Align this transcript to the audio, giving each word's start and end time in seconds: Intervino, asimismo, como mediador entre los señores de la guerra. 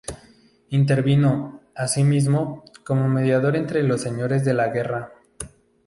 Intervino, 0.69 1.61
asimismo, 1.75 2.63
como 2.83 3.07
mediador 3.07 3.55
entre 3.55 3.83
los 3.83 4.01
señores 4.01 4.43
de 4.43 4.55
la 4.55 4.69
guerra. 4.69 5.11